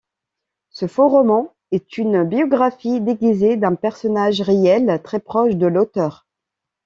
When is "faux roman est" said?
0.87-1.99